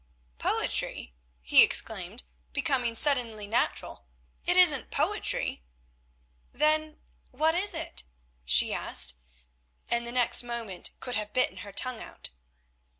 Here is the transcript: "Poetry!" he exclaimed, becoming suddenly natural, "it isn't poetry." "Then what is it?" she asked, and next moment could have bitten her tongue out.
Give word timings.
"Poetry!" 0.39 1.13
he 1.43 1.61
exclaimed, 1.61 2.23
becoming 2.53 2.95
suddenly 2.95 3.45
natural, 3.45 4.07
"it 4.47 4.57
isn't 4.57 4.89
poetry." 4.89 5.61
"Then 6.51 6.97
what 7.29 7.53
is 7.53 7.71
it?" 7.75 8.01
she 8.43 8.73
asked, 8.73 9.13
and 9.91 10.05
next 10.11 10.41
moment 10.41 10.89
could 10.99 11.13
have 11.13 11.33
bitten 11.33 11.57
her 11.57 11.71
tongue 11.71 12.01
out. 12.01 12.31